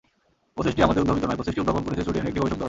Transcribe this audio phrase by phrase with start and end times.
[0.55, 2.59] প্রসেসটি আমাদের উদ্ভাবিত নয়, প্রসেসটি উদ্ভাবন করেছে সুইডেনের একটি গবেষক দল।